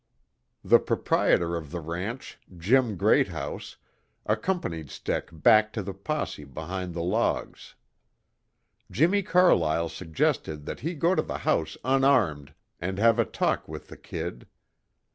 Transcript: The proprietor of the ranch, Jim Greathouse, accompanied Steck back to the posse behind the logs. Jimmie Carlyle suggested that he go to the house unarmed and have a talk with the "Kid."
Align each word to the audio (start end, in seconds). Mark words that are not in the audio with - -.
The 0.63 0.79
proprietor 0.79 1.55
of 1.55 1.69
the 1.69 1.79
ranch, 1.79 2.39
Jim 2.57 2.97
Greathouse, 2.97 3.77
accompanied 4.25 4.89
Steck 4.89 5.29
back 5.31 5.71
to 5.73 5.83
the 5.83 5.93
posse 5.93 6.43
behind 6.43 6.95
the 6.95 7.03
logs. 7.03 7.75
Jimmie 8.89 9.21
Carlyle 9.21 9.89
suggested 9.89 10.65
that 10.65 10.79
he 10.79 10.95
go 10.95 11.13
to 11.13 11.21
the 11.21 11.37
house 11.45 11.77
unarmed 11.85 12.55
and 12.79 12.97
have 12.97 13.19
a 13.19 13.25
talk 13.25 13.67
with 13.67 13.89
the 13.89 13.97
"Kid." 13.97 14.47